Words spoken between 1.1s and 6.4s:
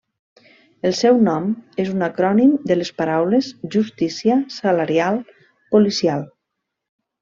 nom és un acrònim de les paraules Justícia Salarial Policial.